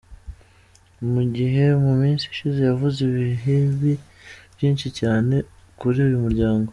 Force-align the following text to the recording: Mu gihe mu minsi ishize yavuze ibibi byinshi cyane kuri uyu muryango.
Mu 1.11 1.21
gihe 1.35 1.63
mu 1.83 1.91
minsi 2.01 2.23
ishize 2.31 2.59
yavuze 2.69 2.97
ibibi 3.09 3.91
byinshi 4.55 4.87
cyane 4.99 5.35
kuri 5.79 5.97
uyu 6.07 6.19
muryango. 6.25 6.69